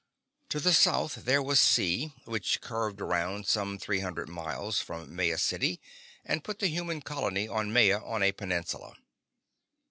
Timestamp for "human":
6.69-7.01